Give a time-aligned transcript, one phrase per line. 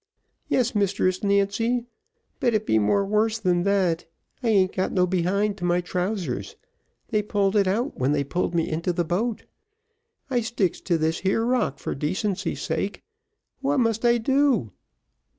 [0.47, 1.85] "Yes, Mistress Nancy,
[2.39, 4.05] but it be more worse than that,
[4.41, 6.55] I an't got no behind to my trousers,
[7.09, 9.45] they pulled it out when they pulled me into the boat.
[10.27, 13.03] I sticks to this here rock for decency's sake.
[13.59, 14.71] What must I do?"